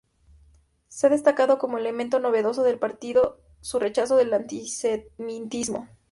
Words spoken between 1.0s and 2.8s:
ha destacado como elemento novedoso del